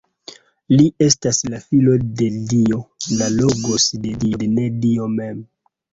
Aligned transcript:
Li 0.79 0.85
estas 1.07 1.41
la 1.53 1.59
Filo 1.65 1.93
de 2.21 2.29
Dio, 2.55 2.79
la 3.21 3.27
"Logos" 3.35 3.87
de 4.07 4.15
Dio, 4.25 4.41
sed 4.45 4.49
ne 4.59 4.69
Dio 4.87 5.07
mem. 5.21 5.45